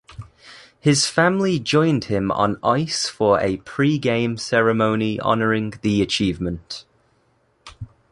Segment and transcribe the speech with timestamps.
[0.79, 6.85] His family joined him on ice for a pre-game ceremony honouring the achievement.